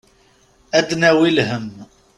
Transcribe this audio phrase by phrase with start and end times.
[0.77, 1.69] Ad d-nawi lhemm.